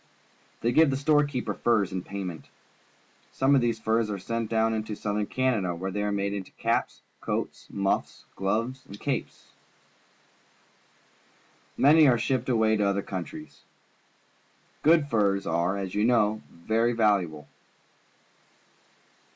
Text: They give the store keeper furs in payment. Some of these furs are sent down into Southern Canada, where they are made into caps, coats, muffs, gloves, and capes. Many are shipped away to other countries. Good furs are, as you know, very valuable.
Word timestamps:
They 0.61 0.71
give 0.71 0.89
the 0.89 0.97
store 0.97 1.23
keeper 1.25 1.53
furs 1.53 1.91
in 1.91 2.01
payment. 2.01 2.47
Some 3.31 3.53
of 3.53 3.61
these 3.61 3.79
furs 3.79 4.09
are 4.09 4.17
sent 4.17 4.49
down 4.49 4.73
into 4.73 4.95
Southern 4.95 5.27
Canada, 5.27 5.75
where 5.75 5.91
they 5.91 6.01
are 6.01 6.11
made 6.11 6.33
into 6.33 6.49
caps, 6.53 7.01
coats, 7.21 7.67
muffs, 7.69 8.25
gloves, 8.35 8.81
and 8.87 8.99
capes. 8.99 9.51
Many 11.77 12.07
are 12.07 12.17
shipped 12.17 12.49
away 12.49 12.77
to 12.77 12.83
other 12.87 13.03
countries. 13.03 13.61
Good 14.81 15.07
furs 15.07 15.45
are, 15.45 15.77
as 15.77 15.93
you 15.93 16.03
know, 16.03 16.41
very 16.49 16.93
valuable. 16.93 17.47